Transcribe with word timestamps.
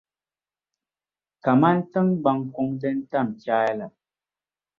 kaman 1.43 1.77
tiŋgbaŋ’ 1.91 2.39
kuŋ 2.53 2.67
din 2.81 2.97
tam 3.11 3.27
chaai 3.43 3.71
la. 3.79 3.85